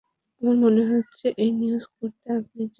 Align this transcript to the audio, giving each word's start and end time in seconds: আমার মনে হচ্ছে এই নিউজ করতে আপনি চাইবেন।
আমার 0.41 0.57
মনে 0.63 0.83
হচ্ছে 0.91 1.25
এই 1.37 1.51
নিউজ 1.59 1.83
করতে 1.97 2.27
আপনি 2.39 2.63
চাইবেন। 2.63 2.69